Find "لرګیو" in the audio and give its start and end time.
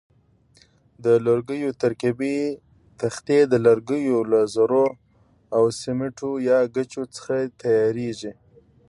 1.25-1.71, 3.65-4.17